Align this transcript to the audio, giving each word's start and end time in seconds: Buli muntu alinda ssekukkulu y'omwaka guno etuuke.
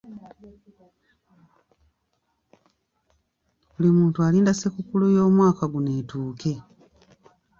Buli 3.73 3.89
muntu 3.97 4.17
alinda 4.27 4.51
ssekukkulu 4.53 5.05
y'omwaka 5.15 5.63
guno 5.71 5.91
etuuke. 5.99 6.53